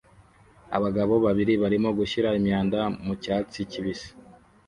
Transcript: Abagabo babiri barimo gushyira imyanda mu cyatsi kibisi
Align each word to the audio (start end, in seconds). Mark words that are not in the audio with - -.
Abagabo 0.77 1.13
babiri 1.25 1.53
barimo 1.61 1.89
gushyira 1.99 2.29
imyanda 2.39 2.79
mu 3.05 3.13
cyatsi 3.23 3.59
kibisi 3.71 4.09